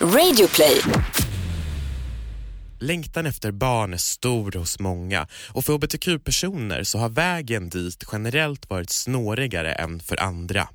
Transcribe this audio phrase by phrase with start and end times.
[0.00, 0.82] Radioplay.
[2.80, 8.70] Längtan efter barn är stor hos många och för hbtq-personer så har vägen dit generellt
[8.70, 10.68] varit snårigare än för andra.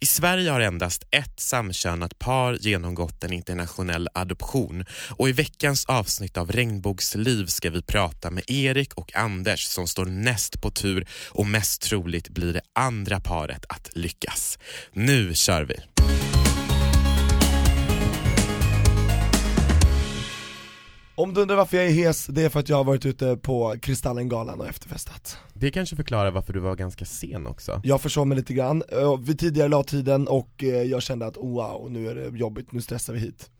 [0.00, 6.36] I Sverige har endast ett samkönat par genomgått en internationell adoption och i veckans avsnitt
[6.36, 11.46] av Regnbågsliv ska vi prata med Erik och Anders som står näst på tur och
[11.46, 14.58] mest troligt blir det andra paret att lyckas.
[14.92, 15.76] Nu kör vi!
[21.16, 23.36] Om du undrar varför jag är hes, det är för att jag har varit ute
[23.36, 25.38] på Kristallengalan och efterfestat.
[25.52, 27.80] Det kanske förklarar varför du var ganska sen också.
[27.84, 28.82] Jag försov mig lite grann,
[29.20, 32.80] vid tidigare la tiden och eh, jag kände att wow, nu är det jobbigt, nu
[32.80, 33.50] stressar vi hit.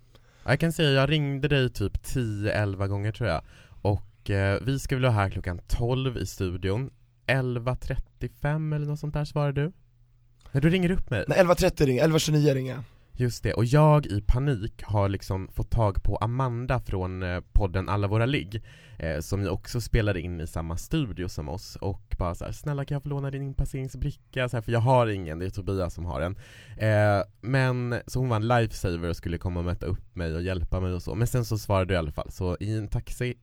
[0.44, 3.42] Jag kan säga, jag ringde dig typ 10-11 gånger tror jag.
[3.82, 6.90] Och eh, vi ska väl vara här klockan 12 i studion.
[7.26, 9.72] 11.35 eller något sånt där svarade du?
[10.52, 11.24] När du ringer upp mig.
[11.28, 12.82] Nej 11.30 ringer, 11.29 ringer
[13.16, 17.88] Just det, och jag i panik har liksom fått tag på Amanda från eh, podden
[17.88, 18.62] Alla våra ligg
[18.98, 22.84] eh, Som ju också spelade in i samma studio som oss och bara såhär, snälla
[22.84, 24.48] kan jag få låna din inpasseringsbricka?
[24.48, 26.36] Så här, för jag har ingen, det är Tobias som har den.
[26.76, 30.42] Eh, Men, så hon var en lifesaver och skulle komma och möta upp mig och
[30.42, 31.14] hjälpa mig och så.
[31.14, 33.34] Men sen så svarade du i alla fall, så i en taxi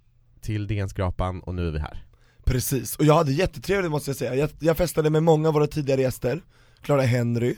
[0.41, 2.05] till DN-skrapan och nu är vi här.
[2.43, 5.67] Precis, och jag hade jättetrevligt måste jag säga, jag, jag festade med många av våra
[5.67, 6.41] tidigare gäster
[6.81, 7.55] Clara Henry,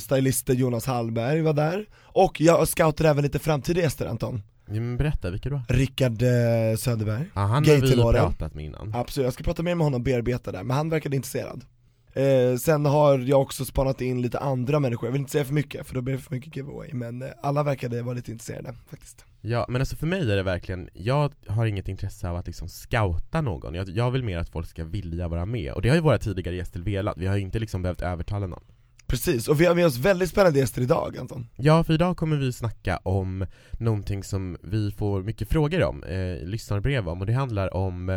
[0.00, 4.42] stylisten Jonas Hallberg var där, och jag scoutade även lite framtida gäster Anton.
[4.68, 5.60] Men Berätta, vilka då?
[5.68, 8.94] Rickard eh, Söderberg, Ja, han har vi pratat med innan.
[8.94, 11.64] Absolut, jag ska prata mer med honom och bearbeta där, men han verkade intresserad.
[12.12, 15.54] Eh, Sen har jag också spanat in lite andra människor, jag vill inte säga för
[15.54, 18.74] mycket för då blir det för mycket giveaway, men eh, alla verkade vara lite intresserade
[18.90, 19.24] faktiskt.
[19.40, 22.68] Ja, men alltså för mig är det verkligen, jag har inget intresse av att liksom
[22.68, 23.74] scouta någon.
[23.74, 26.18] Jag, jag vill mer att folk ska vilja vara med, och det har ju våra
[26.18, 28.62] tidigare gäster velat, vi har ju inte liksom behövt övertala någon
[29.06, 32.36] Precis, och vi har med oss väldigt spännande gäster idag Anton Ja, för idag kommer
[32.36, 37.32] vi snacka om någonting som vi får mycket frågor om, eh, lyssnarbrev om, och det
[37.32, 38.08] handlar om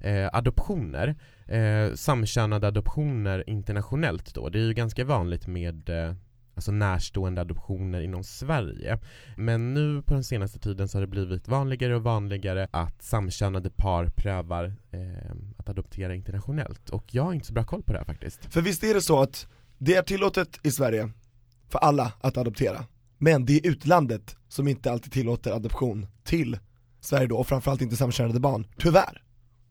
[0.00, 1.14] eh, adoptioner,
[1.46, 6.14] eh, samkönade adoptioner internationellt då, det är ju ganska vanligt med eh,
[6.54, 8.98] alltså närstående adoptioner inom Sverige.
[9.36, 13.70] Men nu på den senaste tiden så har det blivit vanligare och vanligare att samkönade
[13.70, 16.90] par prövar eh, att adoptera internationellt.
[16.90, 18.52] Och jag har inte så bra koll på det här faktiskt.
[18.52, 19.48] För visst är det så att
[19.84, 21.10] det är tillåtet i Sverige
[21.68, 22.84] för alla att adoptera,
[23.18, 26.58] men det är utlandet som inte alltid tillåter adoption till
[27.00, 29.20] Sverige då, och framförallt inte samkönade barn, tyvärr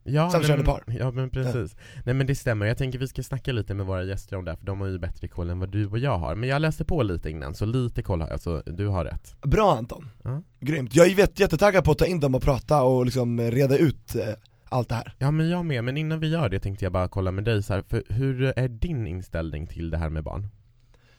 [0.05, 0.83] Ja, Samkönade par.
[0.87, 1.75] Ja men precis.
[2.05, 4.51] Nej men det stämmer, jag tänker vi ska snacka lite med våra gäster om det
[4.51, 6.35] här, för de har ju bättre koll än vad du och jag har.
[6.35, 9.35] Men jag läste på lite innan, så lite koll har jag, så du har rätt.
[9.41, 10.43] Bra Anton, Ja.
[10.59, 10.95] grymt.
[10.95, 14.15] Jag är jätte- jättetaggad på att ta in dem och prata och liksom reda ut
[14.15, 14.25] eh,
[14.73, 15.15] allt det här.
[15.19, 17.63] Ja men jag med, men innan vi gör det tänkte jag bara kolla med dig
[17.63, 20.47] så här, för hur är din inställning till det här med barn?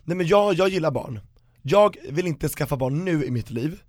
[0.04, 1.20] Nej men jag, jag gillar barn.
[1.62, 3.80] Jag vill inte skaffa barn nu i mitt liv,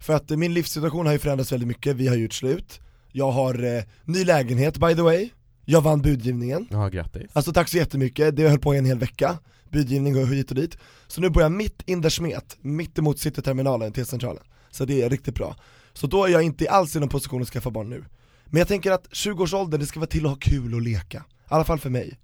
[0.00, 2.80] för att min livssituation har ju förändrats väldigt mycket, vi har gjort slut,
[3.12, 5.28] jag har eh, ny lägenhet by the way,
[5.64, 7.30] jag vann budgivningen, Ja, grattis.
[7.32, 9.38] alltså tack så jättemycket, det höll på i en hel vecka,
[9.70, 13.18] budgivning och hit och dit, så nu bor jag mitt in der Smet, mitt emot
[13.18, 15.56] cityterminalen till centralen, så det är riktigt bra.
[15.92, 18.04] Så då är jag inte alls i någon position att skaffa barn nu.
[18.46, 21.22] Men jag tänker att 20-årsåldern, det ska vara till att ha kul och leka, i
[21.48, 22.18] alla fall för mig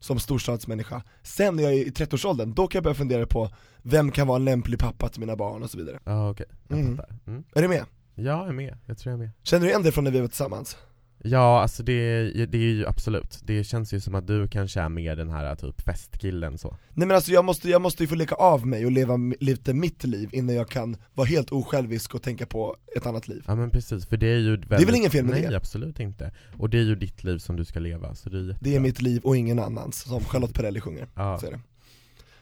[0.00, 1.02] som storstadsmänniska.
[1.22, 3.50] Sen när jag är i 30-årsåldern, då kan jag börja fundera på
[3.82, 5.98] vem kan vara en lämplig pappa till mina barn och så vidare.
[6.04, 6.96] Ja okej, jag Mm.
[6.96, 7.16] fattar.
[7.26, 7.44] Mm.
[7.54, 7.84] Är du med?
[8.14, 9.30] Jag är med, jag tror jag är med.
[9.42, 10.76] Känner du igen det från när vi var tillsammans?
[11.22, 14.88] Ja, alltså det, det är ju absolut, det känns ju som att du kanske är
[14.88, 16.76] mer den här typ festkillen så.
[16.94, 19.74] Nej men alltså jag måste, jag måste ju få leka av mig och leva lite
[19.74, 23.42] mitt liv innan jag kan vara helt osjälvisk och tänka på ett annat liv.
[23.46, 25.56] Ja men precis, för det är ju väldigt, är väl inget fel med Nej det?
[25.56, 26.32] absolut inte.
[26.58, 28.52] Och det är ju ditt liv som du ska leva, så det är Det är
[28.52, 28.80] jättebra.
[28.80, 31.06] mitt liv och ingen annans, som Charlotte Perrelli sjunger.
[31.14, 31.38] Ja.
[31.38, 31.60] Så är det.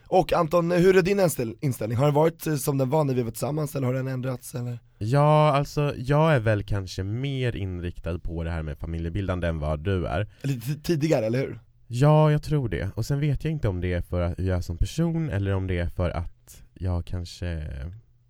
[0.08, 1.98] Och Anton, hur är din inställ- inställning?
[1.98, 4.54] Har den varit eh, som den var när vi var tillsammans eller har den ändrats
[4.54, 4.78] eller?
[4.98, 9.80] Ja, alltså jag är väl kanske mer inriktad på det här med familjebildande än vad
[9.80, 10.28] du är.
[10.42, 11.60] Lite tidigare, eller hur?
[11.86, 12.90] Ja, jag tror det.
[12.94, 15.54] Och sen vet jag inte om det är för hur jag är som person eller
[15.54, 17.66] om det är för att jag kanske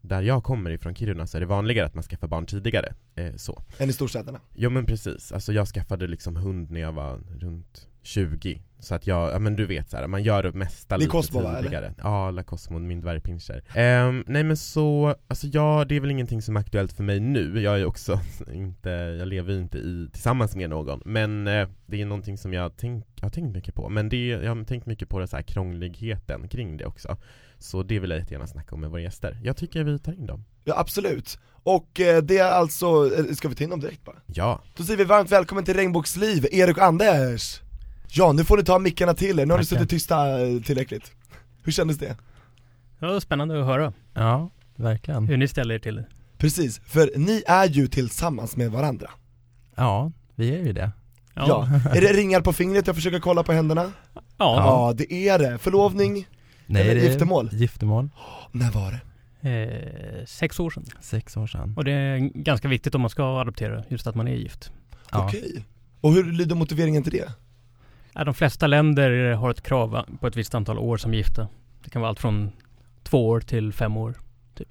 [0.01, 3.35] där jag kommer ifrån Kiruna så är det vanligare att man skaffar barn tidigare, eh,
[3.37, 3.63] så.
[3.79, 4.41] Än i storstäderna.
[4.55, 9.07] Jo men precis, alltså jag skaffade liksom hund när jag var runt 20 Så att
[9.07, 11.63] jag, ja men du vet så här, man gör det mesta lite Cosmo, va, eller?
[11.63, 11.95] tidigare.
[11.99, 13.63] Ja, La Cosmo, min dvärgpinscher.
[13.75, 17.21] Ehm, Nej men så, alltså ja, det är väl ingenting som är aktuellt för mig
[17.21, 17.61] nu.
[17.61, 18.21] Jag är också
[18.53, 21.03] inte, jag lever ju inte i, tillsammans med någon.
[21.05, 23.89] Men eh, det är någonting som jag, tänk, jag har tänkt mycket på.
[23.89, 27.17] Men det, jag har tänkt mycket på så här krångligheten kring det också.
[27.59, 29.41] Så det vill jag jättegärna snacka om med våra gäster.
[29.43, 30.45] Jag tycker vi tar in dem.
[30.65, 31.39] Ja absolut.
[31.63, 32.87] Och eh, det är alltså,
[33.17, 34.17] eh, ska vi ta in dem direkt bara?
[34.27, 37.63] Ja, Då säger vi varmt välkommen till Regnbågsliv, Erik och Anders!
[38.09, 41.13] Ja, nu får ni ta mickarna till er, nu har ni suttit tysta eh, tillräckligt.
[41.63, 42.17] Hur kändes det?
[42.99, 43.93] Ja, spännande att höra.
[44.15, 44.51] Ja.
[44.77, 45.27] verkligen.
[45.29, 46.07] Hur ni ställer er till det.
[46.39, 49.11] Precis, för ni är ju tillsammans med varandra
[49.75, 50.91] Ja, vi är ju det.
[51.35, 53.93] Ja, är det ringar på fingret jag försöker kolla på händerna?
[54.15, 54.23] Ja.
[54.39, 56.27] Ja, det är det, förlovning,
[56.67, 57.51] Nej, Eller det är giftermål?
[57.53, 58.09] Giftermål,
[58.53, 59.01] när var det?
[59.51, 60.85] Eh, sex år sedan.
[61.01, 61.75] sex år sedan.
[61.77, 64.73] Och det är ganska viktigt om man ska adoptera, just att man är gift.
[65.13, 65.27] Ja.
[65.27, 65.65] Okej,
[66.01, 67.33] och hur lyder motiveringen till det?
[68.17, 71.49] Ja, de flesta länder har ett krav på ett visst antal år som gifta.
[71.85, 72.53] Det kan vara allt från
[73.03, 74.15] två år till fem år.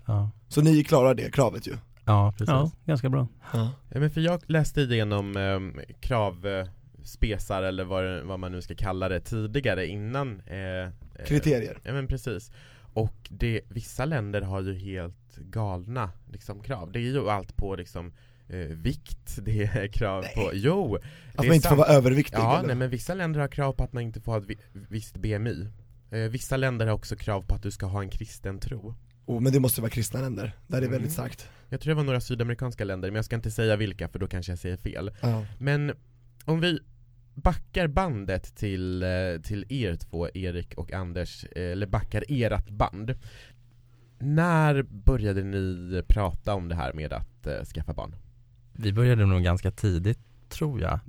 [0.05, 0.29] Ja.
[0.47, 1.77] Så ni klarar det kravet ju?
[2.05, 2.47] ja, precis.
[2.47, 3.27] Ja, ganska bra.
[3.53, 3.71] Ja.
[3.89, 6.67] Ja, men för jag läste igenom eh, krav eh,
[7.03, 10.89] spesar eller vad, vad man nu ska kalla det tidigare innan eh, eh,
[11.27, 11.77] Kriterier?
[11.83, 12.51] Ja men precis
[12.93, 17.75] Och det, vissa länder har ju helt galna liksom, krav Det är ju allt på
[17.75, 18.13] liksom
[18.49, 20.33] eh, vikt, det är krav Nej.
[20.35, 20.97] på, jo!
[21.35, 22.67] Att man inte får vara överviktig Ja, eller?
[22.67, 24.59] nej men vissa länder har krav på att man inte får ha ett vi-
[24.89, 25.67] visst BMI
[26.11, 28.95] eh, Vissa länder har också krav på att du ska ha en kristen tro
[29.27, 30.91] Oh, men det måste vara kristna länder, där är det Mm.
[30.97, 34.07] väldigt starkt Jag tror det var några sydamerikanska länder, men jag ska inte säga vilka
[34.07, 35.45] för då kanske jag säger fel ja.
[35.59, 35.93] Men
[36.45, 36.79] om vi
[37.33, 39.09] backar bandet till, eh,
[39.43, 43.13] till er två, Erik och Anders, eh, eller backar ert band
[44.19, 48.15] När började ni prata om det här med att eh, skaffa barn?
[48.77, 50.19] Vi började nog ganska tidigt,
[50.49, 50.99] tror jag.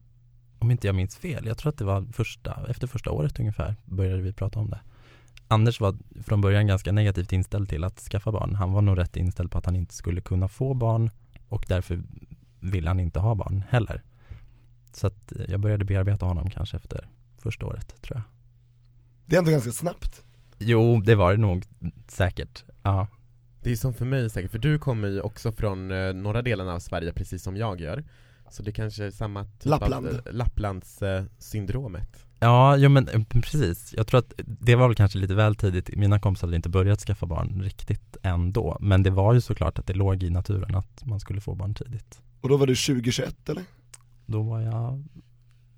[0.59, 1.47] Om inte jag minns fel.
[1.47, 4.81] Jag tror att det var första, efter första året ungefär började vi prata om det.
[5.49, 5.97] Anders var
[6.27, 8.55] från början ganska negativt inställd till att skaffa barn.
[8.55, 11.11] Han var nog rätt inställd på att han inte skulle kunna få barn
[11.49, 12.03] och därför
[12.61, 14.03] ville han inte ha barn heller.
[14.93, 17.09] Så att eh, jag började bearbeta honom kanske efter
[17.39, 18.23] första året, tror jag.
[19.27, 20.23] Det är ändå ganska snabbt
[20.59, 21.65] Jo, det var det nog
[22.09, 22.65] säkert.
[22.83, 23.07] Ja,
[23.67, 26.69] Det är som för mig säkert, för du kommer ju också från eh, norra delen
[26.69, 28.05] av Sverige precis som jag gör
[28.51, 30.07] Så det kanske är samma typ Lappland.
[30.07, 33.95] av eh, Lapplands eh, syndromet Ja, jo men eh, precis.
[33.97, 35.97] Jag tror att det var väl kanske lite väl tidigt.
[35.97, 38.77] Mina kompisar hade inte börjat skaffa barn riktigt ändå.
[38.81, 41.75] Men det var ju såklart att det låg i naturen att man skulle få barn
[41.75, 42.21] tidigt.
[42.41, 43.65] Och då var du 2021 eller?
[44.27, 45.05] Då var jag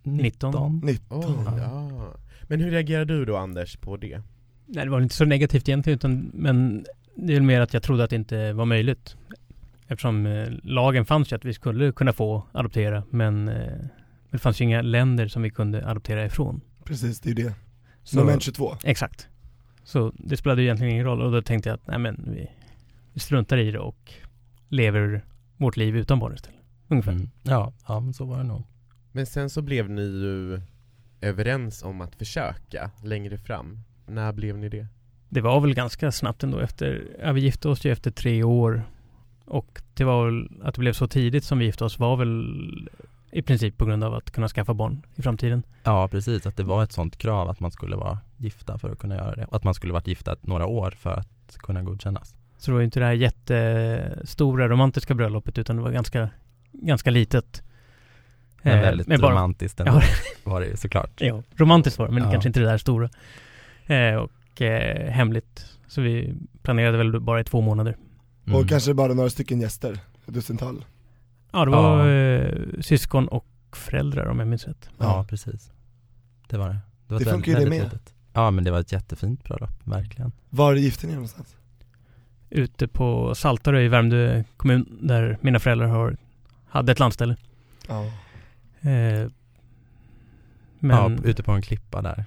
[0.03, 0.51] 19.
[0.51, 0.81] 19.
[0.85, 1.25] 19?
[1.25, 2.15] Oj, ja.
[2.43, 4.23] Men hur reagerar du då Anders på det?
[4.67, 6.87] Nej, det var inte så negativt egentligen, utan, men
[7.27, 9.17] det är mer att jag trodde att det inte var möjligt.
[9.89, 13.73] Eftersom eh, lagen fanns ju att vi skulle kunna få adoptera, men eh,
[14.31, 16.61] det fanns ju inga länder som vi kunde adoptera ifrån.
[16.85, 17.55] Precis, det är ju det.
[18.03, 19.29] Så- Moment 22 Exakt.
[19.85, 22.51] Så det spelade ju egentligen ingen roll och då tänkte jag att nej men vi,
[23.13, 24.13] vi struntar i det och
[24.69, 25.25] lever
[25.57, 26.61] vårt liv utan barn istället.
[26.89, 27.13] Ungefär.
[27.13, 27.31] Mm.
[27.43, 28.63] Ja, ja, men så var det nog.
[29.13, 30.61] Men sen så blev ni ju
[31.21, 34.87] överens om att försöka längre fram När blev ni det?
[35.29, 38.83] Det var väl ganska snabbt ändå efter, ja vi gifte oss ju efter tre år
[39.45, 42.89] och det var väl att det blev så tidigt som vi gifte oss var väl
[43.31, 45.63] i princip på grund av att kunna skaffa barn i framtiden.
[45.85, 46.47] Ja, precis.
[46.47, 49.35] Att det var ett sånt krav att man skulle vara gifta för att kunna göra
[49.35, 49.45] det.
[49.45, 52.35] Och att man skulle varit gifta några år för att kunna godkännas.
[52.59, 56.29] Så det var ju inte det här jättestora romantiska bröllopet utan det var ganska,
[56.73, 57.63] ganska litet.
[58.63, 60.01] Men Eh, väldigt med bara- romantiskt ändå,
[60.45, 61.11] var det ju såklart.
[61.21, 62.31] Ja, romantiskt var det, men Ja.
[62.31, 63.09] kanske inte det där stora.
[63.87, 64.27] Eh,
[64.59, 65.79] och eh, hemligt.
[65.87, 67.97] Så vi planerade väl bara i två månader.
[68.47, 68.61] Mm.
[68.61, 69.93] Och kanske bara några stycken gäster,
[70.27, 70.85] ett dussintal
[71.53, 74.91] Ja, det var eh, syskon och föräldrar om jag minns rätt.
[74.99, 75.71] Ja, precis.
[76.49, 76.79] Det var det.
[77.07, 77.85] Det, var Det funkar ju det med.
[77.85, 78.15] litet.
[78.33, 80.33] Ja, men det var ett jättefint bröllop, verkligen.
[80.51, 81.57] Var gifte ni er någonstans?
[82.51, 86.17] Ute på Saltarö i Värmdö kommun där mina föräldrar har,
[86.69, 87.37] hade ett landställe.
[87.89, 88.05] Ja
[88.81, 89.31] Eh,
[90.79, 92.25] men Ja, ute på en klippa där.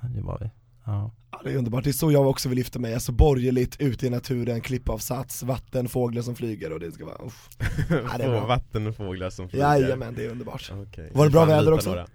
[0.00, 0.50] Det var vi.
[0.84, 1.10] Ja.
[1.32, 4.06] Ja, det är underbart, det är så jag också vill gifta mig, alltså borgerligt, ute
[4.06, 7.48] i naturen, klippavsats, vatten, fåglar som flyger och det ska vara, uff.
[8.18, 11.10] det är vatten och fåglar som flyger Jajamän, det är underbart Okej.
[11.14, 11.88] Var det bra väder också?
[11.90, 12.06] några.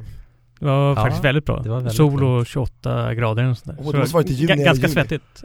[0.59, 1.61] det var Ja, faktiskt väldigt bra.
[1.63, 2.47] det var väldigt Sol och fint.
[2.47, 3.75] 28 grader och sådär.
[3.79, 4.93] Åh, Så det måste varit i juni ga- eller Ganska juli.
[4.93, 5.43] svettigt.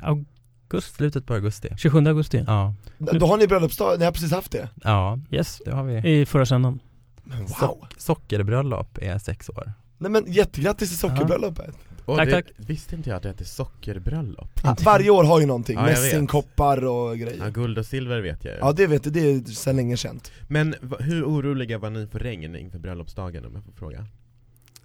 [0.00, 1.68] Eh, august, Slutet på augusti.
[1.78, 2.44] 27 augusti.
[2.46, 2.74] Ja.
[2.98, 4.68] Då har ni bröllopsdag, ni har precis haft det?
[4.84, 5.62] Ja, Yes.
[5.64, 6.20] det har vi.
[6.20, 6.80] I förra söndagen.
[7.24, 7.48] Men wow!
[7.48, 9.72] Sock- sockerbröllop är sex år.
[9.98, 11.74] Nej men jättegrattis till sockerbröllopet!
[12.04, 12.46] Och Tack, det, tack.
[12.56, 16.84] Visste inte jag att det hette sockerbröllop Ah, varje år har ju någonting, Ja, mässingkoppar
[16.84, 19.40] och Ja, grejer guld och silver vet jag ju Ja det vet du, det är
[19.44, 23.72] sedan länge känt Men hur oroliga var ni för regn inför bröllopsdagen om jag får
[23.72, 24.06] fråga?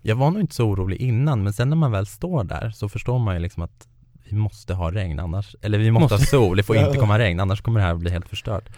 [0.01, 2.89] Jag var nog inte så orolig innan, men sen när man väl står där så
[2.89, 3.88] förstår man ju liksom att
[4.29, 6.15] vi måste ha regn annars, eller vi måste, Måste.
[6.38, 7.00] ha sol, det får inte Ja.
[7.00, 8.69] komma regn, annars kommer det här bli helt förstört.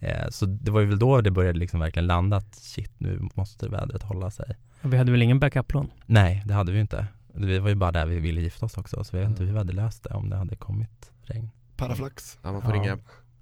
[0.00, 3.28] Eh, så det var ju väl då det började liksom verkligen landa att shit, nu
[3.34, 4.56] måste vädret hålla sig.
[4.82, 5.90] Och Vi hade väl ingen backup-plan?
[6.06, 7.06] Nej, det hade vi inte.
[7.34, 9.52] Vi var ju bara där vi ville gifta oss också, så jag vet inte hur
[9.52, 11.50] vi hade löst det om det hade kommit regn.
[11.76, 12.82] Paraflax, Ja, man får Ja.
[12.82, 12.98] ringa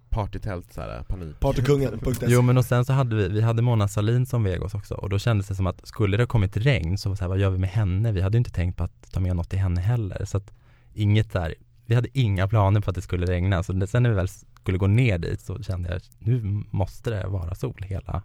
[0.09, 4.27] partytält såhär, panik partykungen.se Jo men och sen så hade vi, vi hade Mona Salin
[4.27, 6.99] som veg oss också och då kändes det som att skulle det ha kommit regn
[6.99, 8.13] så var så här, vad gör vi med henne?
[8.13, 10.53] Vi hade ju inte tänkt på att ta med något till henne heller så att
[10.95, 11.55] inget där,
[11.87, 14.79] vi hade inga planer på att det skulle regna, så sen när vi väl skulle
[14.79, 18.23] gå ner dit så kände jag, nu måste det vara sol hela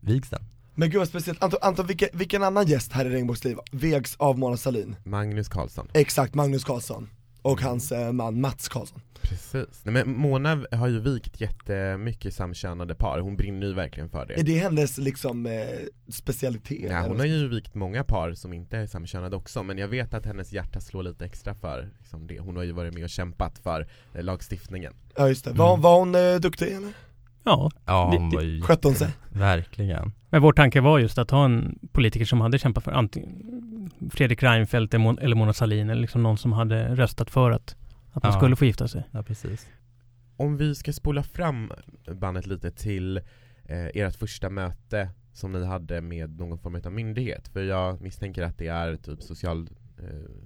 [0.00, 0.44] vigseln.
[0.78, 4.38] Men gud vad speciellt, Anton, Anton vilken, vilken annan gäst här i Regnbågsliv vägs av
[4.38, 4.96] Mona Sahlin?
[5.04, 5.88] Magnus Karlsson.
[5.94, 7.08] Exakt, Magnus Karlsson
[7.42, 9.80] och hans eh, man Mats Karlsson Precis.
[9.84, 14.34] Nej, men Mona har ju vikt jättemycket samkönade par, hon brinner ju verkligen för det.
[14.40, 15.62] Är det hennes liksom eh,
[16.08, 16.90] specialitet?
[16.90, 20.14] Ja, hon har ju vikt många par som inte är samkönade också, men jag vet
[20.14, 22.38] att hennes hjärta slår lite extra för liksom det.
[22.38, 24.92] Hon har ju varit med och kämpat för eh, lagstiftningen.
[25.16, 25.82] Ja just det, var, Mm.
[25.82, 26.92] var hon eh, duktig eller?
[27.46, 29.08] Ja, Ja, det- var ju Skötte hon sig?
[29.30, 30.12] verkligen.
[30.30, 34.42] men vår tanke var just att ha en politiker som hade kämpat för antingen Fredrik
[34.42, 37.76] Reinfeldt eller Mon- eller Mona Sahlin eller liksom någon som hade röstat för att,
[38.12, 38.38] att man Ja.
[38.38, 39.02] skulle få gifta sig.
[39.10, 39.66] Ja, precis.
[40.36, 41.72] Om vi ska spola fram
[42.12, 43.16] bandet lite till
[43.64, 48.42] eh, ert första möte som ni hade med någon form av myndighet, för jag misstänker
[48.42, 50.04] att det är typ social, eh,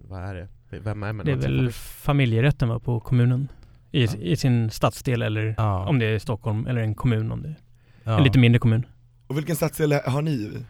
[0.08, 0.48] vad är det?
[0.78, 1.26] Vem är man?
[1.26, 3.48] Det är väl familjerätten va, på kommunen?
[3.92, 4.16] I, Ja.
[4.20, 7.56] I sin stadsdel eller Ja, om det är Stockholm eller en kommun om det är
[8.04, 8.18] ja.
[8.18, 8.86] en lite mindre kommun.
[9.26, 10.64] Och vilken stadsdel har ni i?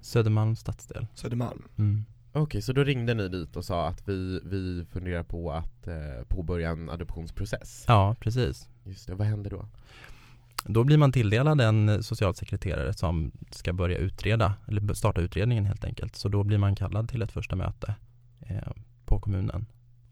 [0.00, 1.06] Södermalms stadsdel.
[1.14, 1.62] Södermalm?
[1.78, 2.04] Mm.
[2.32, 5.94] Okej, så då ringde ni dit och sa att vi, vi funderar på att eh,
[6.28, 7.84] påbörja en adoptionsprocess?
[7.88, 8.68] Ja, precis.
[8.84, 9.66] Just det, vad händer då?
[10.64, 16.16] Då blir man tilldelad en socialsekreterare som ska börja utreda, eller starta utredningen helt enkelt.
[16.16, 17.94] Så då blir man kallad till ett första möte
[18.40, 18.72] eh,
[19.04, 19.66] på kommunen.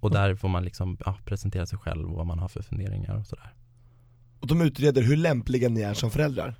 [0.06, 3.18] Och där får man liksom ja, presentera sig själv och vad man har för funderingar
[3.18, 3.52] och sådär.
[4.40, 6.54] Och de utreder hur lämpliga ni är som föräldrar?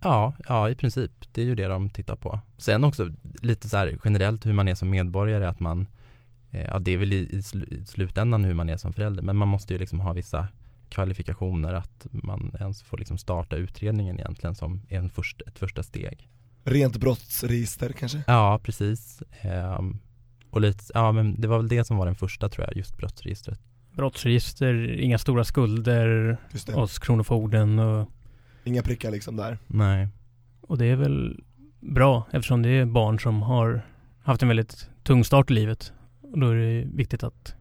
[0.00, 1.12] Ja, ja i princip.
[1.32, 2.40] Det är ju det de tittar på.
[2.58, 3.10] Sen också
[3.42, 5.86] lite så här generellt hur man är som medborgare, att man
[6.50, 9.22] eh, Ja det är väl i, i sl- i slutändan hur man är som förälder,
[9.22, 10.48] men man måste ju liksom ha vissa
[10.88, 16.28] kvalifikationer att man ens får liksom starta utredningen egentligen som en först, ett första steg.
[16.64, 18.22] Rent brottsregister kanske?
[18.26, 19.22] Ja, precis.
[19.40, 19.98] Ehm,
[20.50, 22.96] och lite, ja men det var väl det som var den första tror jag, just
[22.96, 23.60] brottsregistret.
[23.92, 26.36] Brottsregister, inga stora skulder
[26.74, 28.08] hos Kronofogden och,
[28.64, 30.08] inga prickar liksom där Nej.
[30.60, 31.40] och det är väl
[31.80, 33.82] bra eftersom det är barn som har
[34.22, 35.92] haft en väldigt tung start i livet.
[36.20, 37.54] Och då är det viktigt att,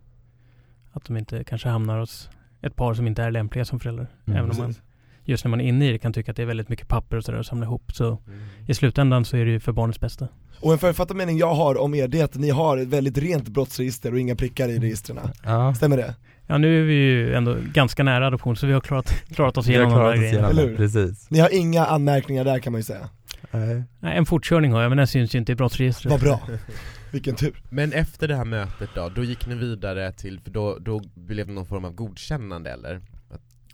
[0.91, 2.29] att de inte kanske hamnar hos
[2.61, 4.07] ett par som inte är lämpliga som föräldrar.
[4.25, 4.83] Mm, Även om man Precis.
[5.27, 7.17] Just när man är inne i det kan tycka att det är väldigt mycket papper
[7.17, 7.91] och sådär att samla ihop.
[7.93, 8.39] Så Mm.
[8.67, 10.27] i slutändan så är det ju för barnets bästa.
[10.59, 13.17] Och en författad mening jag har om er det är att ni har ett väldigt
[13.17, 16.15] rent brottsregister och inga prickar i registren Ja, Stämmer det?
[16.47, 19.69] Ja nu är vi ju ändå ganska nära adoption så vi har klarat, klarat oss
[19.69, 20.75] igenom de oss grejerna.
[20.77, 21.29] precis.
[21.29, 23.09] Ni har inga anmärkningar där kan man ju säga
[23.51, 23.83] Nej.
[23.99, 26.11] Nej, en fortkörning har jag men den syns ju inte i brottsregistret.
[26.11, 26.41] Vad bra,
[27.11, 30.77] vilken tur Men efter det här mötet då, då gick ni vidare till, för då,
[30.81, 33.01] då blev det någon form av godkännande eller?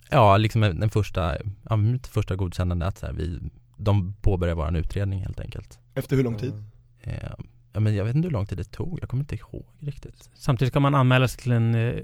[0.10, 1.36] Ja, liksom den första,
[1.70, 3.40] ja, mitt första godkännande att så här, vi,
[3.78, 5.80] de påbörjar vår utredning helt enkelt.
[5.96, 6.64] Efter hur lång tid?
[7.02, 7.30] Eh,
[7.74, 10.30] ja, men jag vet inte hur lång tid det tog, jag kommer inte ihåg riktigt.
[10.34, 11.96] Samtidigt ska man anmäla sig till en eh,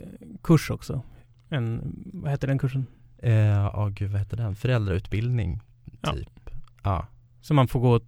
[0.43, 1.01] kurs också.
[1.49, 2.85] En, vad heter den kursen?
[3.21, 4.55] Ja, eh, oh, gud vad heter den?
[4.55, 5.61] Föräldrautbildning,
[6.01, 6.13] Ja.
[6.13, 6.49] typ.
[6.83, 7.07] Ja.
[7.41, 7.99] Så man får gå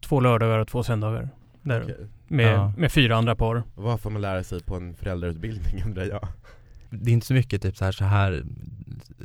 [0.00, 1.28] två lördagar och två söndagar.
[1.62, 2.06] Där, Okej.
[2.28, 2.72] med, Ja.
[2.78, 3.62] med fyra andra par.
[3.74, 6.28] Vad får man lära sig på en föräldrautbildning undrar jag?
[7.00, 8.44] Det är inte så mycket typ så här, så här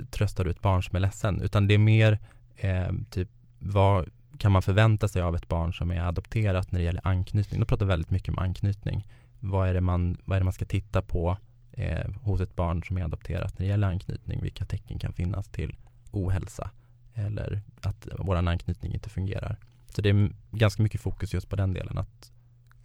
[0.10, 2.20] tröstar du ett barn som är ledsen, utan det är mer
[2.58, 6.86] eh, typ vad kan man förvänta sig av ett barn som är adopterat när det
[6.86, 7.60] gäller anknytning?
[7.60, 9.08] De pratar väldigt mycket om anknytning.
[9.40, 11.38] Vad är det man, vad är det man ska titta på
[11.72, 14.42] eh, hos ett barn som är adopterat när det gäller anknytning?
[14.42, 15.76] Vilka tecken kan finnas till
[16.12, 16.72] ohälsa
[17.14, 19.58] eller att vår anknytning inte fungerar?
[19.96, 22.32] Så det är ganska mycket fokus just på den delen, att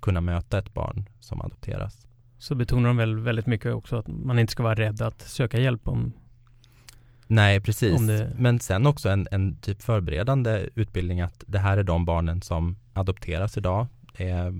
[0.01, 2.06] kunna möta ett barn som adopteras.
[2.39, 5.59] Så betonar de väl väldigt mycket också att man inte ska vara rädd att söka
[5.61, 6.13] hjälp om
[7.29, 8.07] Nej, precis.
[8.07, 12.43] Det- Men sen också en, en typ förberedande utbildning att det här är de barnen
[12.43, 13.87] som adopteras idag.
[14.15, 14.53] Eh,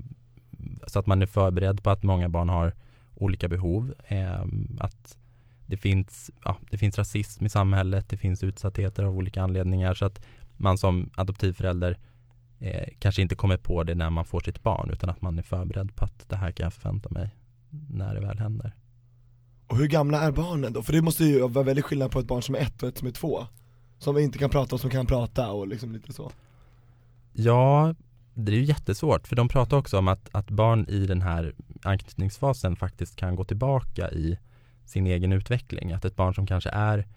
[0.87, 2.73] så att man är förberedd på att många barn har
[3.15, 3.93] olika behov.
[4.07, 4.45] Eh,
[4.79, 5.17] att
[5.65, 9.93] det finns, ja, det finns rasism i samhället, det finns utsattheter av olika anledningar.
[9.93, 10.25] Så att
[10.57, 11.97] man som adoptivförälder
[12.59, 15.43] eh, kanske inte kommer på det när man får sitt barn utan att man är
[15.43, 17.29] förberedd på att det här kan jag förvänta mig
[17.89, 18.75] när det väl händer.
[19.67, 20.83] Och hur gamla är barnen då?
[20.83, 22.97] För det måste ju vara väldigt skillnad på ett barn som är ett och ett
[22.97, 23.45] som är två
[23.97, 26.31] Som inte kan prata och som kan prata och liksom lite så
[27.33, 27.95] Ja,
[28.33, 31.53] det är ju jättesvårt för de pratar också om att, att barn i den här
[31.83, 34.37] anknytningsfasen faktiskt kan gå tillbaka i
[34.85, 35.91] sin egen utveckling.
[35.91, 37.07] Att ett barn som kanske är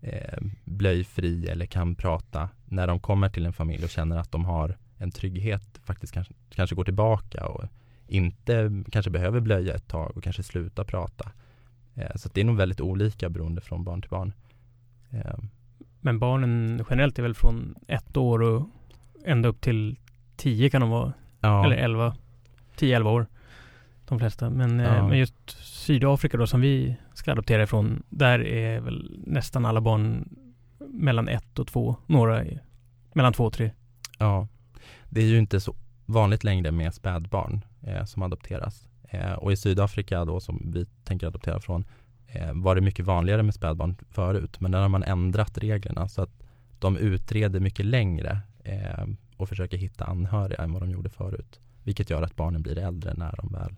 [0.00, 4.44] eh, blöjfri eller kan prata när de kommer till en familj och känner att de
[4.44, 7.64] har en trygghet faktiskt kanske, kanske går tillbaka och
[8.16, 11.30] inte kanske behöver blöja ett tag och kanske sluta prata.
[11.94, 14.32] Eh, så att det är nog väldigt olika beroende från barn till barn.
[15.10, 15.38] Eh,
[16.00, 18.66] Men barnen generellt är väl från ett år och
[19.24, 19.96] ända upp till
[20.36, 21.12] tio kan de vara.
[21.40, 21.64] ja.
[21.64, 22.16] Eller elva.
[22.76, 23.26] Tio, elva år.
[24.08, 24.50] de flesta.
[24.50, 25.08] Men, eh, Ja.
[25.08, 30.28] men just Sydafrika då som vi ska adoptera ifrån, där är väl nästan alla barn
[30.78, 32.62] mellan ett och två, några är
[33.12, 33.70] mellan två och tre.
[34.18, 34.48] Ja,
[35.10, 35.74] det är ju inte så
[36.06, 37.60] vanligt längre med spädbarn
[38.06, 38.88] som adopteras.
[39.14, 41.84] Eh, och i Sydafrika då som vi tänker adoptera från
[42.26, 44.60] eh, var det mycket vanligare med spädbarn förut.
[44.60, 46.42] Men där har man ändrat reglerna så att
[46.78, 51.60] de utreder mycket längre eh, och försöker hitta anhöriga än vad de gjorde förut.
[51.82, 53.74] Vilket gör att barnen blir äldre när de väl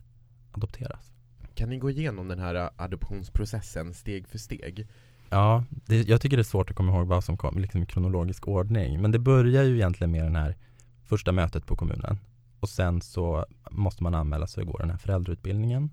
[0.52, 1.12] adopteras.
[1.54, 4.88] Kan ni gå igenom den här adoptionsprocessen steg för steg?
[5.30, 7.86] Ja, det, jag tycker det är svårt att komma ihåg vad som kom liksom i
[7.86, 9.00] kronologisk ordning.
[9.02, 10.56] Men det börjar ju egentligen med den här
[11.04, 12.18] första mötet på kommunen.
[12.66, 15.90] Och sen så måste man anmäla sig och gå den här föräldrautbildningen.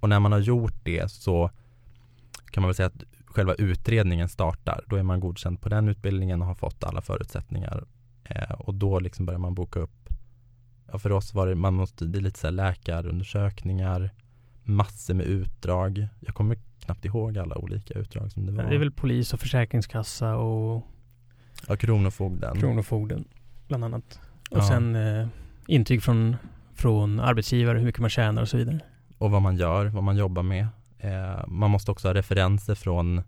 [0.00, 1.50] Och när man har gjort det så
[2.50, 4.84] kan man väl säga att själva utredningen startar.
[4.88, 7.84] Då är man godkänd på den utbildningen och har fått alla förutsättningar.
[8.24, 10.08] Eh, och då liksom börjar man boka upp
[10.92, 14.10] Ja, för oss var det, man måste, det är lite så här läkarundersökningar,
[14.62, 16.08] massor med utdrag.
[16.20, 18.64] Jag kommer knappt ihåg alla olika utdrag som det var.
[18.64, 20.86] Det är väl polis och försäkringskassa och
[21.68, 22.56] Ja, Kronofogden.
[22.60, 23.24] Kronofogden
[23.68, 24.20] bland annat.
[24.50, 24.68] Och Ja.
[24.68, 25.26] sen eh,
[25.66, 26.36] intyg från,
[26.74, 28.80] från arbetsgivare, hur mycket man tjänar och så vidare.
[29.18, 30.66] och vad man gör, vad man jobbar med.
[30.98, 33.22] Eh, man måste också ha referenser från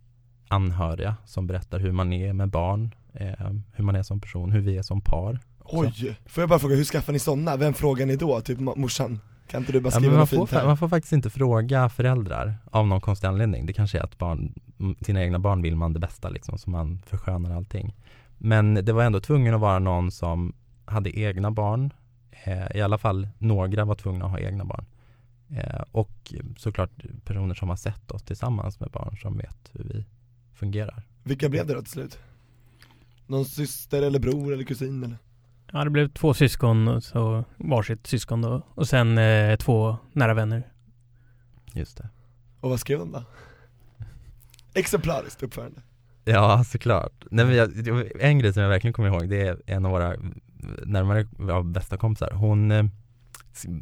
[0.48, 4.60] anhöriga som berättar hur man är med barn, eh, hur man är som person, hur
[4.60, 5.38] vi är som par.
[5.58, 5.76] också.
[6.04, 7.56] Oj, får jag bara fråga, hur skaffar ni sådana?
[7.56, 8.40] Vem frågar ni då?
[8.40, 9.20] Typ morsan?
[9.50, 10.66] Kan inte du bara Ja, skriva men man, får, fint här?
[10.66, 13.66] man får faktiskt inte fråga föräldrar av någon konstig anledning.
[13.66, 14.54] Det kanske är att barn,
[15.00, 17.94] sina egna barn vill man det bästa liksom, så man förskönar allting.
[18.38, 20.52] Men det var ändå tvungen att vara någon som
[20.84, 21.90] hade egna barn.
[22.44, 24.84] Eh, I alla fall några var tvungna att ha egna barn.
[25.50, 26.90] Eh, och såklart
[27.24, 30.04] personer som har sett oss tillsammans med barn som vet hur vi
[30.54, 31.02] fungerar.
[31.22, 32.18] Vilka blev det då till slut?
[33.26, 35.18] Någon syster eller bror eller kusin eller?
[35.72, 38.62] Ja, det blev två syskon och så varsitt syskon då.
[38.74, 40.68] Och sen eh, två nära vänner.
[41.72, 42.08] Just det.
[42.60, 43.22] Och vad skrev de då?
[44.74, 45.82] Exemplariskt uppförande
[46.24, 47.24] Ja, såklart.
[47.30, 47.70] Nej, men jag,
[48.20, 50.16] en grej som jag verkligen kommer ihåg, det är en av våra
[50.86, 52.30] närmare ja, bästa kompisar.
[52.30, 52.84] Hon eh,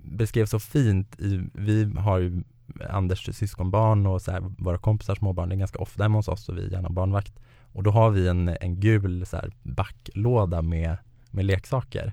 [0.04, 2.42] beskrev så fint, i, vi har ju
[2.90, 6.48] Anders syskonbarn och så här, våra kompisar småbarn, det är ganska ofta hemma hos oss
[6.48, 7.40] och vi är gärna barnvakt.
[7.72, 10.96] Och då har vi en, en gul så här, backlåda med,
[11.30, 12.12] med leksaker.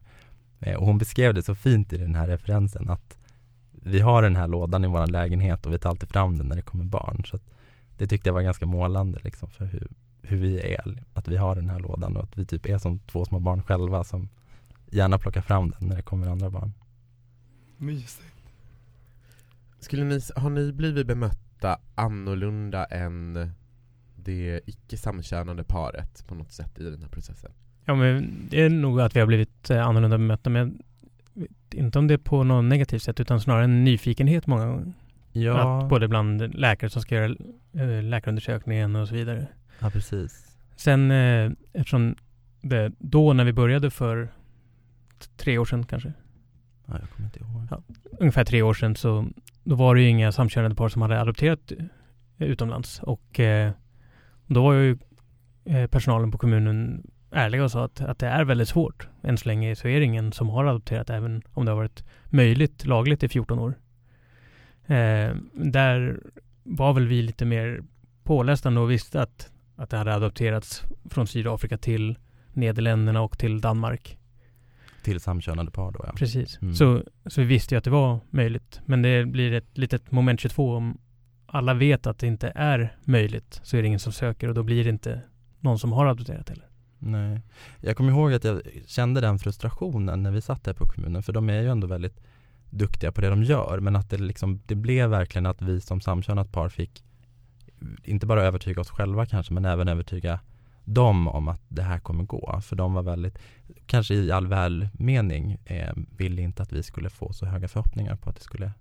[0.60, 3.18] Eh, och hon beskrev det så fint i den här referensen att
[3.72, 6.56] vi har den här lådan i vår lägenhet och vi tar alltid fram den när
[6.56, 7.24] det kommer barn.
[7.26, 7.44] Så att
[7.98, 9.88] det tyckte jag var ganska målande liksom för hur,
[10.22, 13.00] hur vi är, att vi har den här lådan och att vi typ är som
[13.00, 14.30] två små barn själva som
[14.92, 16.74] gärna plockar fram den när det kommer andra barn.
[17.78, 18.22] Mysigt
[19.80, 23.52] Skulle ni, har ni blivit bemötta annorlunda än
[24.16, 27.52] det icke samkönade paret på något sätt i den här processen?
[27.86, 30.50] Ja, men det är nog att vi har blivit eh, annorlunda bemötta.
[30.50, 30.82] Men
[31.74, 34.94] inte om det är på något negativt sätt utan snarare en nyfikenhet många gånger.
[35.32, 37.36] Ja, Att både bland läkare som ska göra
[37.74, 39.48] eh, läkarundersökningen och så vidare.
[39.80, 40.58] ja precis.
[40.76, 42.16] Sen eh, eftersom
[42.62, 44.32] det, då när vi började för
[45.38, 46.14] tre år sedan kanske,
[46.86, 47.68] Ja, jag kommer inte ihåg.
[47.72, 47.82] Ja.
[48.20, 49.28] ungefär tre år sedan så
[49.64, 51.72] då var det ju inga samkönade par som hade adopterat
[52.38, 53.72] eh, utomlands och eh,
[54.46, 54.98] då var ju
[55.66, 59.08] eh, personalen på kommunen ärliga och sa att, att det är väldigt svårt.
[59.24, 62.04] Än så länge så är det ingen som har adopterat även om det har varit
[62.26, 63.74] möjligt lagligt i 14 år.
[64.86, 66.20] Eh, där
[66.64, 67.84] var väl vi lite mer
[68.24, 72.18] pålästa och visste att, att det hade adopterats från Sydafrika till
[72.54, 74.19] Nederländerna och till Danmark.
[75.04, 76.14] Till samkönade par då ja.
[76.16, 76.62] Precis.
[76.62, 76.76] Mm.
[76.76, 78.82] Så, så vi visste ju att det var möjligt.
[78.86, 80.98] Men det blir ett litet moment 22 om
[81.46, 84.64] alla vet att det inte är möjligt så är det ingen som söker och då
[84.64, 85.22] blir det inte
[85.60, 86.66] någon som har adopterat heller.
[87.00, 87.42] Nej.
[87.82, 91.34] Jag kommer ihåg att jag kände den frustrationen när vi satt där på kommunen för
[91.34, 92.20] de är ju ändå väldigt
[92.70, 96.02] duktiga på det de gör men att det liksom, det blev verkligen att vi som
[96.02, 97.04] samkönat par fick
[98.04, 100.40] inte bara övertyga oss själva kanske men även övertyga
[100.94, 102.62] dem om att det här kommer gå.
[102.62, 103.40] För de var väldigt,
[103.86, 108.30] kanske i all välmening, eh, ville inte att vi skulle få så höga förhoppningar på
[108.30, 108.72] att det skulle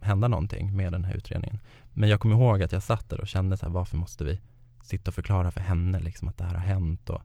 [0.00, 1.58] hända någonting med den här utredningen.
[1.92, 4.40] Men jag kommer ihåg att jag satt där och kände så här, varför måste vi
[4.82, 7.22] sitta och förklara för henne liksom att det här har hänt och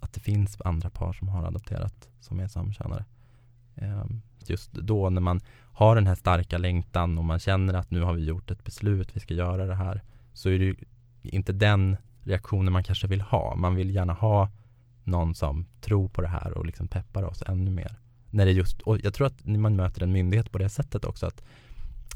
[0.00, 3.04] att det finns andra par som har adopterat som är samkönade.
[3.74, 4.04] Eh,
[4.48, 5.40] Just då när man
[5.72, 9.16] har den här starka längtan och man känner att nu har vi gjort ett beslut,
[9.16, 10.76] vi ska göra det här, så är det ju
[11.22, 11.96] inte den
[12.26, 13.54] reaktioner man kanske vill ha.
[13.56, 14.50] Man vill gärna ha
[15.04, 17.96] någon som tror på det här och liksom peppar oss ännu mer.
[18.30, 21.04] När det just, och jag tror att när man möter en myndighet på det sättet
[21.04, 21.42] också att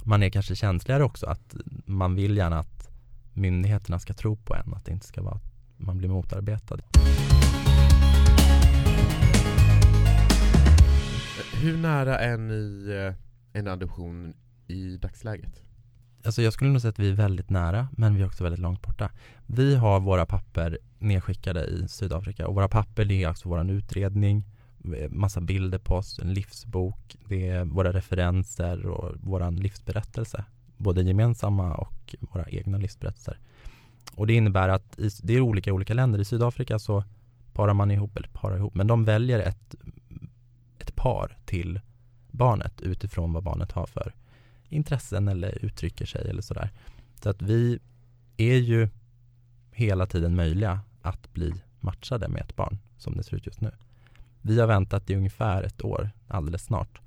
[0.04, 1.54] man är kanske känsligare också att
[1.86, 2.88] man vill gärna att
[3.32, 6.78] myndigheterna ska tro på en, att det inte ska vara att man blir motarbetad.
[11.62, 13.14] Hur nära är ni eh,
[13.60, 14.34] en adoption
[14.66, 15.69] i dagsläget?
[16.24, 18.60] Alltså jag skulle nog säga att vi är väldigt nära men vi är också väldigt
[18.60, 19.10] långt borta.
[19.46, 24.44] Vi har våra papper nedskickade i Sydafrika och våra papper det är alltså vår utredning,
[24.96, 30.44] eh, massa bilder på oss, en livsbok, det är våra referenser och vår livsberättelse.
[30.76, 33.38] Både gemensamma och våra egna livsberättelser.
[34.14, 36.18] Och det innebär att i, det är olika olika länder.
[36.18, 37.04] I Sydafrika så
[37.52, 39.74] parar man ihop, eller parar ihop, men de väljer ett,
[40.78, 41.80] ett par till
[42.30, 44.14] barnet utifrån vad barnet har för
[44.70, 46.70] intressen eller uttrycker sig eller sådär.
[47.22, 47.78] Så att vi
[48.36, 48.88] är ju
[49.72, 53.70] hela tiden möjliga att bli matchade med ett barn som det ser ut just nu.
[54.40, 57.00] Vi har väntat i ungefär ett år, alldeles snart.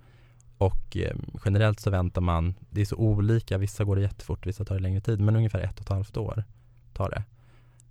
[0.58, 4.66] Och eh, generellt så väntar man, det är så olika, vissa går det jättefort, vissa
[4.66, 6.44] tar det längre tid, men ungefär ett och ett halvt år
[6.94, 7.24] tar det.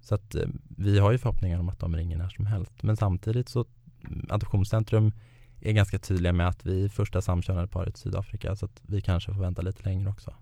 [0.00, 2.82] Så att eh, vi har ju förhoppningar om att de ringer när som helst.
[2.82, 3.64] Men samtidigt så
[4.04, 5.12] mm, Adoptionscentrum
[5.62, 9.01] är ganska tydliga med att vi är första samkönade paret i Sydafrika så att vi
[9.01, 10.35] kanske får vänta lite längre också.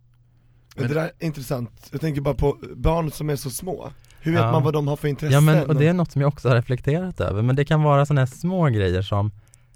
[0.76, 4.32] Men det där är intressant, jag tänker bara på barn som är så små Hur
[4.32, 4.52] vet Ja.
[4.52, 5.34] man vad de har för intressen?
[5.34, 7.82] Ja men och det är något som jag också har reflekterat över men det kan
[7.82, 9.30] vara sådana här små grejer som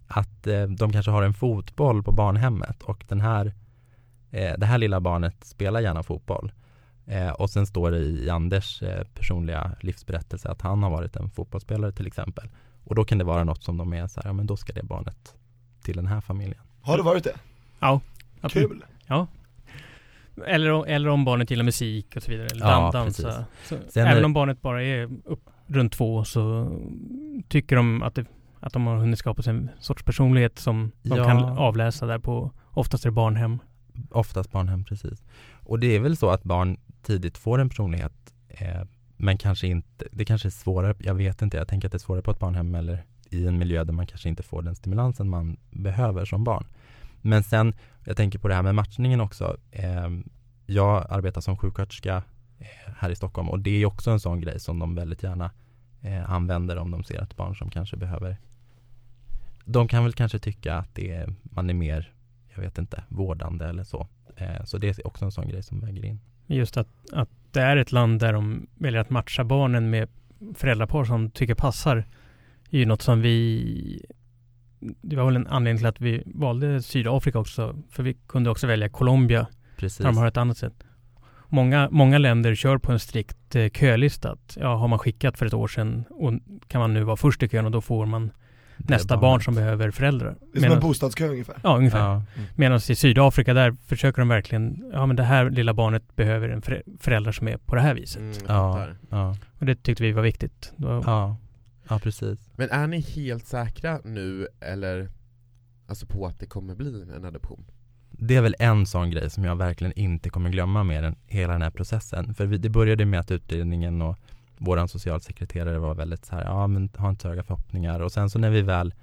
[0.07, 3.53] att eh, de kanske har en fotboll på barnhemmet och den här
[4.31, 6.53] eh, det här lilla barnet spelar gärna fotboll
[7.07, 11.31] eh, och sen står det i Anders eh, personliga livsberättelse att han har varit en
[11.31, 12.49] fotbollsspelare till exempel
[12.85, 14.73] och då kan det vara något som de är så här, ja men då ska
[14.73, 15.35] det barnet
[15.83, 16.61] till den här familjen.
[16.81, 17.35] Har det varit det?
[17.81, 18.01] Ja,
[18.41, 18.69] absolut.
[18.71, 18.85] Kul!
[20.47, 23.45] Eller, eller om barnet gillar musik och så vidare, eller Ja, dan- dansa.
[23.65, 26.71] Så, Sen även är- om barnet bara är upp, runt två så
[27.49, 28.27] tycker de att, det,
[28.61, 31.25] att de har hunnit skapa sig en sorts personlighet som de Ja.
[31.25, 33.59] kan avläsa där på, oftast är det barnhem.
[34.11, 35.23] Oftast barnhem, precis.
[35.63, 38.13] Och det är väl så att barn tidigt får en personlighet
[38.49, 38.83] eh,
[39.25, 42.07] men kanske inte, det kanske är svårare, jag vet inte, jag tänker att det är
[42.07, 45.29] svårare på ett barnhem eller i en miljö där man kanske inte får den stimulansen
[45.29, 46.67] man behöver som barn.
[47.21, 49.57] Men sen, jag tänker på det här med matchningen också.
[49.71, 50.11] Eh,
[50.67, 52.23] jag arbetar som sjuksköterska
[52.59, 55.51] eh, här i Stockholm och det är också en sån grej som de väldigt gärna
[56.03, 58.37] eh, använder om de ser ett barn som kanske behöver
[59.65, 62.13] de kan väl kanske tycka att det är, man är mer,
[62.55, 64.09] jag vet inte, vårdande eller så.
[64.37, 66.21] Eh, så det är också en sån grej som väger in.
[66.47, 70.09] Just att, att det är ett land där de väljer att matcha barnen med
[70.55, 71.97] föräldrapar som tycker passar
[72.71, 74.05] är ju något som vi
[75.03, 78.67] det var väl en anledning till att vi valde Sydafrika också för vi kunde också
[78.67, 79.99] välja Colombia Precis.
[79.99, 80.85] där de har ett annat sätt.
[81.49, 84.37] Många, många länder kör på en strikt eh, kölista.
[84.57, 86.33] Ja, har man skickat för ett år sedan och
[86.69, 88.31] kan man nu vara först i kön och då får man
[88.77, 89.21] nästa barnet.
[89.23, 90.29] barn som behöver föräldrar.
[90.29, 91.99] Det är som en Medan- bostadskö ungefär Ja, ungefär.
[91.99, 92.23] Ja,
[92.55, 96.63] Medan i Sydafrika där försöker de verkligen, ja men det här lilla barnet behöver en
[96.63, 98.23] förä- föräldrar som är på det här viset.
[98.23, 100.73] Mm, ja, ja, Och det tyckte vi var viktigt.
[100.77, 101.37] Då, ja,
[101.89, 102.39] ja, precis.
[102.57, 105.09] Men är ni helt säkra nu eller
[105.87, 107.65] Alltså på att det kommer bli en adoption?
[108.11, 111.53] Det är väl en sån grej som jag verkligen inte kommer glömma med den, hela
[111.53, 112.35] den här processen.
[112.35, 114.17] För vi, det började med att utredningen och
[114.57, 118.01] våran socialsekreterare var väldigt så här, ja men ha inte höga förhoppningar.
[118.01, 118.95] Och sen så när vi väl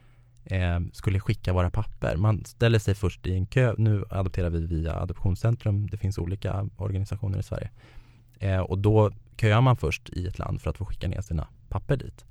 [0.43, 4.65] eh, skulle skicka våra papper, man ställer sig först i en kö, nu adopterar vi
[4.65, 7.69] via Adoptionscentrum, det finns olika organisationer i Sverige.
[8.39, 11.47] Eh, och då köar man först i ett land för att få skicka ner sina
[11.69, 12.25] papper dit.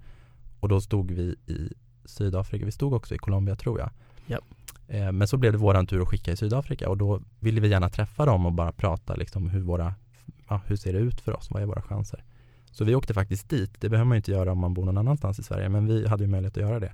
[0.61, 1.73] Och då stod vi i
[2.05, 3.91] Sydafrika, vi stod också i Colombia tror jag.
[4.27, 4.39] Ja.
[4.89, 7.69] Eh, men så blev det våran tur att skicka i Sydafrika och då ville vi
[7.69, 9.95] gärna träffa dem och bara prata liksom hur våra,
[10.49, 12.25] ja, hur ser det ut för oss, vad är våra chanser?
[12.71, 14.99] Så vi åkte faktiskt dit, det behöver man ju inte göra om man bor någon
[14.99, 16.93] annanstans i Sverige, men vi hade ju möjlighet att göra det.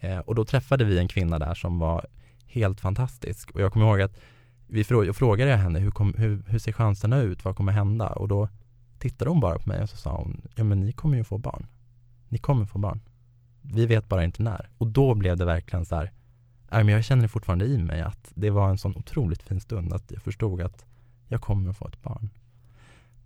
[0.00, 2.06] Eh, och då träffade vi en kvinna där som var
[2.46, 4.18] helt fantastisk och jag kommer ihåg att
[4.66, 8.08] vi frå- jag frågade henne hur, kom, hur, hur ser chanserna ut, vad kommer hända?
[8.08, 8.48] Och då
[8.98, 11.38] tittade hon bara på mig och så sa hon, ja men ni kommer ju få
[11.38, 11.66] barn.
[12.28, 13.00] Ni kommer få barn.
[13.62, 14.70] Vi vet bara inte när.
[14.78, 16.12] Och då blev det verkligen så här,
[16.70, 19.92] men jag känner det fortfarande i mig att det var en sån otroligt fin stund
[19.92, 20.84] att jag förstod att
[21.28, 22.30] jag kommer att få ett barn.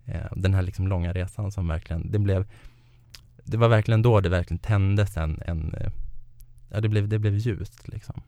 [0.04, 2.46] Eh, den här liksom långa resan som verkligen, det blev,
[3.44, 5.92] det var verkligen då det verkligen tändes en, en eh,
[6.70, 8.22] ja det blev, det blev ljust liksom.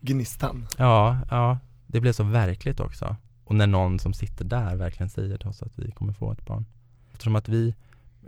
[0.00, 3.16] Gnistan Ja, ja, det blev så verkligt också.
[3.44, 6.46] Och när någon som sitter där verkligen säger till oss att vi kommer få ett
[6.46, 6.66] barn.
[7.12, 7.74] Eftersom att vi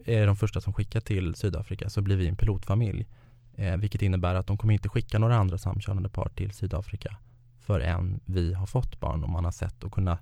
[0.05, 3.07] är de första som skickar till Sydafrika så blir vi en pilotfamilj.
[3.55, 7.17] Eh, vilket innebär att de kommer inte skicka några andra samkönade par till Sydafrika
[7.61, 10.19] förrän vi har fått barn och man har sett och kunna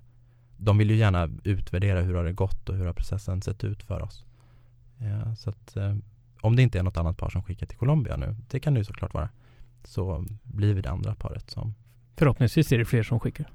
[0.57, 3.83] de vill ju gärna utvärdera hur har det gått och hur har processen sett ut
[3.83, 4.25] för oss.
[4.99, 5.95] Eh, så att eh,
[6.41, 8.79] om det inte är något annat par som skickar till Colombia nu, det kan det
[8.79, 9.29] ju såklart vara,
[9.83, 11.73] så blir vi det andra paret som
[12.17, 13.49] Förhoppningsvis är det fler som skickar.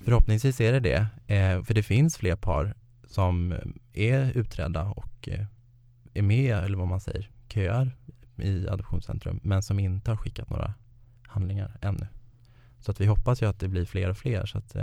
[0.00, 2.74] Förhoppningsvis är det det, eh, för det finns fler par
[3.06, 3.58] som eh,
[3.92, 5.28] är utredda och
[6.14, 7.96] är med, eller vad man säger, köar
[8.36, 10.74] i Adoptionscentrum, men som inte har skickat några
[11.22, 12.06] handlingar ännu.
[12.80, 14.76] Så att vi hoppas ju att det blir fler och fler, så att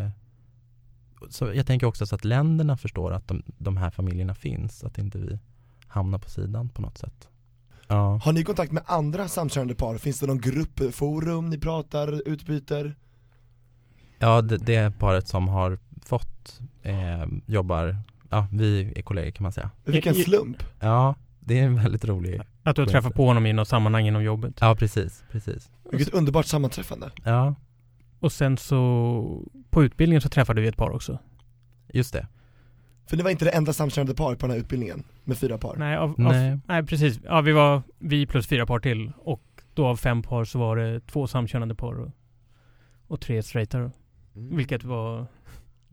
[1.30, 4.98] så jag tänker också så att länderna förstår att de, de här familjerna finns, att
[4.98, 5.40] inte vi
[5.88, 7.28] hamnar på sidan på något sätt.
[7.88, 8.20] Ja.
[8.24, 9.98] Har ni kontakt med andra samkönade par?
[9.98, 12.96] Finns det någon grupp, forum ni pratar, utbyter?
[14.20, 17.98] Ja, det, det paret som har fått eh, jobbar,
[18.30, 19.70] ja vi är kollegor kan man säga.
[19.84, 20.64] Vilken slump!
[20.80, 24.08] Ja, det är en väldigt rolig, Att du har träffat på honom i något sammanhang
[24.08, 24.58] inom jobbet.
[24.62, 25.70] ja precis, precis.
[25.92, 27.12] Vilket underbart sammanträffande.
[27.24, 27.56] Ja,
[28.26, 31.20] Och sen så på utbildningen så träffade vi ett par också.
[31.94, 32.28] just det.
[33.08, 35.76] För ni var inte det enda samkönade par på den här utbildningen, med fyra par.
[35.76, 36.52] Nej, av, Nej.
[36.52, 37.20] Av, nej precis.
[37.24, 39.12] Ja, vi var vi plus fyra par till.
[39.18, 39.42] Och
[39.74, 42.12] då av fem par så var det två samkönade par och,
[43.08, 43.78] och tre straighta.
[43.78, 43.92] Mm.
[44.58, 45.28] Vilket var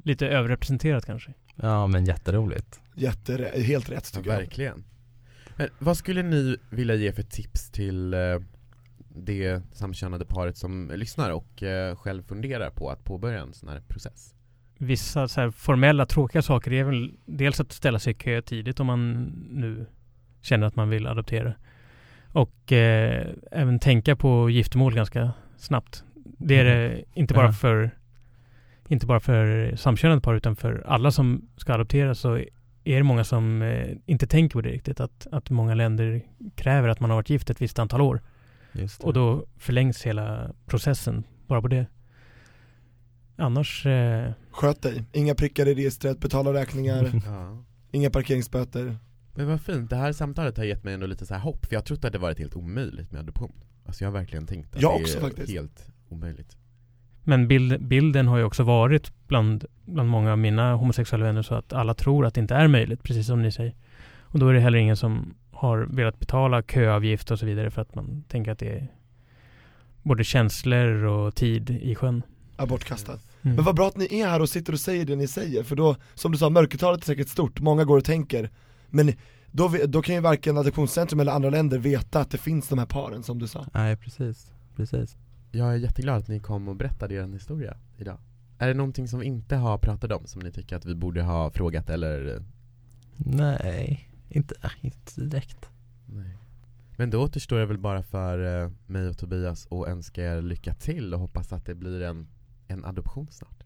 [0.04, 1.32] lite överrepresenterat kanske.
[1.56, 2.80] Ja men jätteroligt.
[2.94, 4.38] Jätte, helt rätt Ja, tycker jag.
[4.38, 4.84] verkligen.
[5.56, 8.20] Men vad skulle ni vilja ge för tips till eh,
[9.14, 13.80] det samkönade paret som lyssnar och eh, själv funderar på att påbörja en sån här
[13.88, 14.34] process?
[14.78, 18.80] Vissa så här formella tråkiga saker är väl dels att ställa sig i kö tidigt
[18.80, 19.86] om man nu
[20.40, 21.54] känner att man vill adoptera.
[22.32, 26.04] Och eh, även tänka på giftermål ganska snabbt.
[26.38, 27.52] Det är det inte bara Ja.
[27.52, 27.90] för
[28.88, 32.36] inte bara för samkönade par utan för alla som ska adoptera så
[32.84, 35.00] är det många som eh, inte tänker på det riktigt.
[35.00, 36.22] Att, att många länder
[36.54, 38.20] kräver att man har varit gift ett visst antal år.
[38.72, 39.06] Just det.
[39.06, 41.86] Och då förlängs hela processen bara på det.
[43.36, 47.64] Annars eh, Sköt dig, inga prickar i registret, betala räkningar, Ja.
[47.90, 48.96] inga parkeringsböter.
[49.34, 51.74] Men vad fint, det här samtalet har gett mig ändå lite så här hopp, för
[51.74, 53.52] jag trodde att det varit helt omöjligt med adoption
[53.86, 55.50] Alltså jag har verkligen tänkt att Jag det också är faktiskt.
[55.52, 56.56] helt omöjligt
[57.22, 61.54] Men bild, bilden har ju också varit bland, bland många av mina homosexuella vänner så
[61.54, 63.74] att alla tror att det inte är möjligt, precis som ni säger.
[64.20, 67.82] Och då är det heller ingen som har velat betala köavgift och så vidare för
[67.82, 68.88] att man tänker att det är
[70.02, 72.22] både känslor och tid i sjön.
[72.56, 73.12] Abortkastad.
[73.12, 73.56] Mm.
[73.56, 75.76] Men vad bra att ni är här och sitter och säger det ni säger, för
[75.76, 78.50] då, som du sa, mörkertalet är säkert stort, många går och tänker,
[78.88, 79.12] men
[79.50, 82.86] då, då kan ju varken adoptionscentrum eller andra länder veta att det finns de här
[82.86, 83.66] paren som du sa.
[83.74, 85.16] Nej precis, precis.
[85.50, 88.18] Jag är jätteglad att ni kom och berättade er historia idag
[88.58, 91.22] Är det någonting som vi inte har pratat om som ni tycker att vi borde
[91.22, 92.42] ha frågat eller?
[93.16, 95.70] Nej, inte, äh, inte direkt.
[96.06, 96.36] Nej
[96.96, 100.74] Men då återstår det väl bara för eh, mig och Tobias att önska er lycka
[100.74, 102.26] till och hoppas att det blir en,
[102.68, 103.62] en adoption snart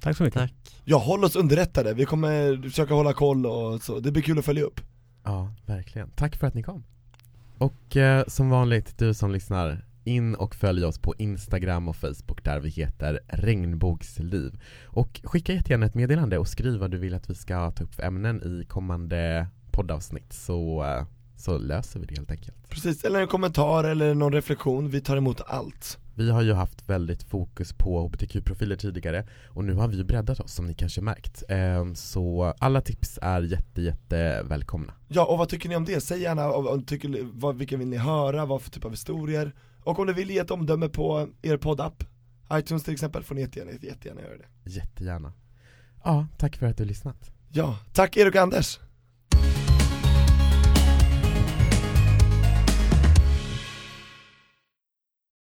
[0.00, 0.40] Tack så mycket.
[0.40, 0.54] Tack.
[0.84, 4.44] Ja, håll oss underrättade, vi kommer försöka hålla koll och så, det blir kul att
[4.44, 4.80] följa upp.
[5.24, 6.10] Ja, verkligen.
[6.10, 6.84] Tack för att ni kom.
[7.58, 12.44] Och eh, som vanligt, du som lyssnar, in och följ oss på Instagram och Facebook
[12.44, 14.60] där vi heter Regnbågsliv.
[14.84, 17.94] Och skicka jättegärna ett meddelande och skriv vad du vill att vi ska ta upp
[17.94, 19.46] för ämnen i kommande
[19.76, 21.04] poddavsnitt så, eh,
[21.36, 22.68] så löser vi det helt enkelt.
[22.68, 25.98] Precis, eller en kommentar eller någon reflektion, vi tar emot allt.
[26.14, 30.40] Vi har ju haft väldigt fokus på hbtq-profiler tidigare och nu har vi ju breddat
[30.40, 31.42] oss som ni kanske märkt.
[31.48, 34.92] Eh, så alla tips är jätte, jätte välkomna.
[35.08, 36.00] Ja, och vad tycker ni om det?
[36.00, 39.54] Säg gärna, om, tycker, vad, vilka vill ni höra, vad för typ av historier?
[39.84, 42.04] Och om ni vill ge ett omdöme på er poddapp,
[42.52, 44.70] iTunes till exempel, får ni jättegärna, jättegärna göra det.
[44.70, 45.32] Jättegärna.
[46.04, 47.30] Ja, tack för att du lyssnat.
[47.48, 48.78] Ja, tack Erik och Anders!